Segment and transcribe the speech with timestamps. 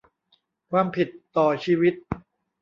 [0.69, 1.93] ความผิดต่อชีวิต